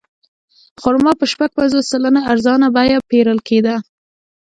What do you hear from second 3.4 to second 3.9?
کېده.